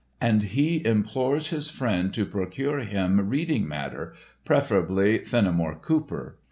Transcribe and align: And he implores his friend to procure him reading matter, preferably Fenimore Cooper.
And 0.19 0.41
he 0.41 0.83
implores 0.83 1.49
his 1.49 1.69
friend 1.69 2.11
to 2.15 2.25
procure 2.25 2.79
him 2.79 3.29
reading 3.29 3.67
matter, 3.67 4.15
preferably 4.45 5.19
Fenimore 5.19 5.75
Cooper. 5.75 6.39